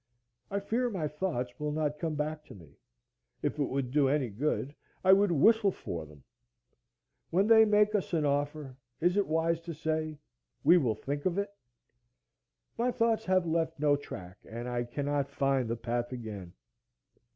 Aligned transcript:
I 0.49 0.59
fear 0.59 0.89
my 0.89 1.07
thoughts 1.07 1.59
will 1.59 1.71
not 1.71 1.99
come 1.99 2.15
back 2.15 2.43
to 2.45 2.55
me. 2.55 2.75
If 3.43 3.59
it 3.59 3.65
would 3.69 3.91
do 3.91 4.07
any 4.07 4.29
good, 4.29 4.73
I 5.03 5.13
would 5.13 5.31
whistle 5.31 5.69
for 5.69 6.07
them. 6.07 6.23
When 7.29 7.45
they 7.45 7.65
make 7.65 7.93
us 7.93 8.11
an 8.11 8.25
offer, 8.25 8.75
is 8.99 9.15
it 9.15 9.27
wise 9.27 9.61
to 9.61 9.75
say, 9.75 10.17
We 10.63 10.79
will 10.79 10.95
think 10.95 11.27
of 11.27 11.37
it? 11.37 11.51
My 12.79 12.89
thoughts 12.89 13.25
have 13.25 13.45
left 13.45 13.79
no 13.79 13.95
track, 13.95 14.39
and 14.49 14.67
I 14.67 14.85
cannot 14.85 15.29
find 15.29 15.69
the 15.69 15.75
path 15.77 16.11
again. 16.11 16.53